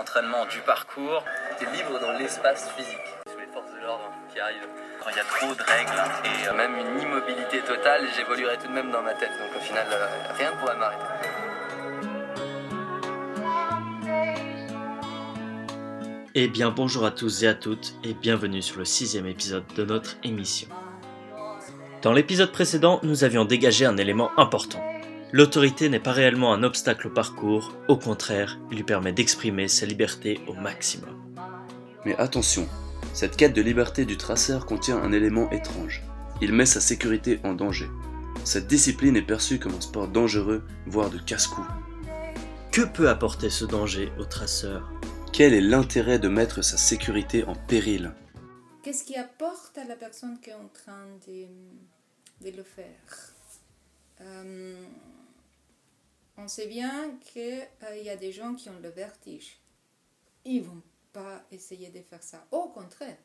[0.00, 1.22] Du parcours.
[1.58, 2.96] T'es libre dans l'espace physique.
[3.30, 4.66] Sous les forces de l'ordre qui arrivent.
[4.98, 5.92] Quand il y a trop de règles
[6.24, 9.32] et euh, même une immobilité totale, j'évoluerai tout de même dans ma tête.
[9.38, 10.06] Donc au final, euh,
[10.38, 11.04] rien ne pourra m'arrêter.
[16.34, 19.84] Eh bien bonjour à tous et à toutes et bienvenue sur le sixième épisode de
[19.84, 20.68] notre émission.
[22.00, 24.82] Dans l'épisode précédent, nous avions dégagé un élément important.
[25.32, 29.86] L'autorité n'est pas réellement un obstacle au parcours, au contraire, il lui permet d'exprimer sa
[29.86, 31.16] liberté au maximum.
[32.04, 32.66] Mais attention,
[33.14, 36.02] cette quête de liberté du traceur contient un élément étrange.
[36.40, 37.88] Il met sa sécurité en danger.
[38.42, 41.64] Cette discipline est perçue comme un sport dangereux, voire de casse-cou.
[42.72, 44.90] Que peut apporter ce danger au traceur?
[45.32, 48.12] Quel est l'intérêt de mettre sa sécurité en péril?
[48.82, 53.34] Qu'est-ce qui apporte à la personne qui est en train de, de le faire?
[54.22, 54.74] Euh,
[56.50, 59.58] sait bien qu'il euh, y a des gens qui ont le vertige.
[60.44, 60.82] Ils vont
[61.12, 62.46] pas essayer de faire ça.
[62.50, 63.16] Au contraire,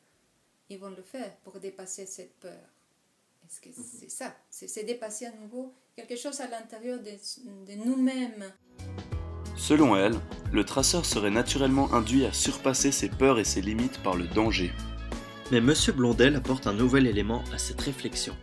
[0.70, 2.64] ils vont le faire pour dépasser cette peur.
[3.44, 3.84] Est-ce que Mhm.
[4.00, 4.34] c'est ça?
[4.50, 8.52] C'est dépasser à nouveau quelque chose à l'intérieur de, de nous-mêmes.
[9.56, 10.14] Selon elle,
[10.52, 14.70] le traceur serait naturellement induit à surpasser ses peurs et ses limites par le danger.
[15.50, 18.36] Mais Monsieur Blondel apporte un nouvel élément à cette réflexion.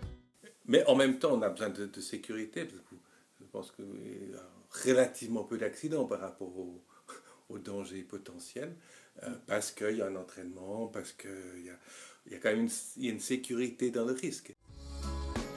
[0.66, 2.66] Mais en même temps, on a besoin de, de sécurité.
[2.66, 2.96] Parce que
[3.40, 6.84] je pense a relativement peu d'accidents par rapport au,
[7.50, 8.76] au danger potentiel.
[9.24, 11.30] euh, parce qu'il y a un entraînement, parce qu'il
[11.66, 11.78] y a,
[12.26, 14.54] il y a quand même une, il y a une sécurité dans le risque.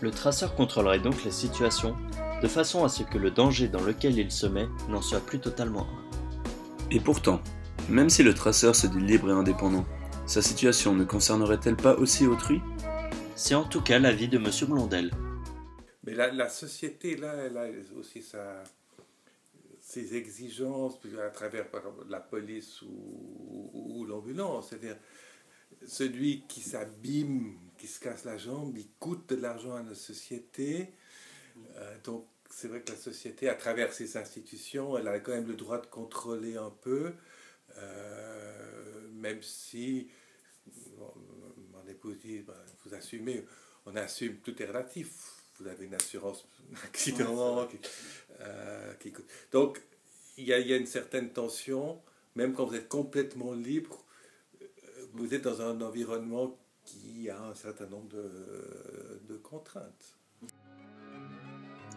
[0.03, 1.97] Le traceur contrôlerait donc les situations
[2.43, 5.41] de façon à ce que le danger dans lequel il se met n'en soit plus
[5.41, 6.05] totalement un.
[6.91, 7.43] Et pourtant,
[7.89, 9.87] même si le traceur se dit libre et indépendant,
[10.27, 12.61] sa situation ne concernerait-elle pas aussi autrui?
[13.37, 15.13] C'est en tout cas l'avis de Monsieur Blondel.
[16.05, 17.67] Mais la, la société, là, elle a
[17.99, 18.63] aussi sa,
[19.97, 21.67] ses exigences à travers
[22.09, 24.69] la police ou, ou, ou l'ambulance.
[24.69, 24.99] C'est-à-dire,
[25.87, 30.93] celui qui s'abîme, qui se casse la jambe, il coûte de l'argent à la société.
[31.77, 35.49] Euh, donc, c'est vrai que la société, à travers ses institutions, elle a quand même
[35.49, 37.15] le droit de contrôler un peu,
[37.79, 40.09] euh, même si
[40.99, 41.13] bon,
[41.73, 42.55] mon épouse dit, ben,
[42.85, 43.45] vous assumez,
[43.87, 45.37] on assume, tout est relatif.
[45.59, 46.47] Vous avez une assurance
[46.85, 47.79] accident qui,
[48.41, 49.13] euh, qui.
[49.53, 49.81] Donc,
[50.37, 52.01] il y, a, il y a une certaine tension,
[52.35, 54.05] même quand vous êtes complètement libre,
[54.61, 54.67] euh,
[55.15, 60.17] vous êtes dans un environnement qui a un certain nombre de, de contraintes.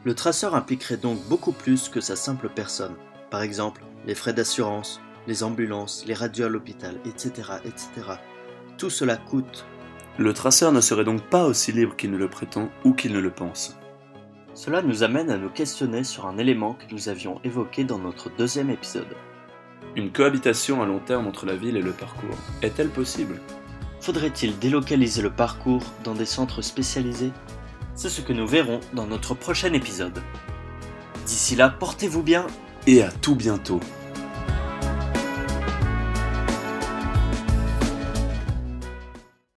[0.05, 2.95] Le traceur impliquerait donc beaucoup plus que sa simple personne.
[3.29, 7.89] Par exemple, les frais d'assurance, les ambulances, les radios à l'hôpital, etc., etc.
[8.77, 9.65] Tout cela coûte.
[10.17, 13.19] Le traceur ne serait donc pas aussi libre qu'il ne le prétend ou qu'il ne
[13.19, 13.78] le pense.
[14.53, 18.29] Cela nous amène à nous questionner sur un élément que nous avions évoqué dans notre
[18.35, 19.15] deuxième épisode.
[19.95, 23.39] Une cohabitation à long terme entre la ville et le parcours est-elle possible?
[24.01, 27.31] Faudrait-il délocaliser le parcours dans des centres spécialisés?
[27.95, 30.21] C'est ce que nous verrons dans notre prochain épisode.
[31.25, 32.47] D'ici là, portez-vous bien
[32.87, 33.79] Et à tout bientôt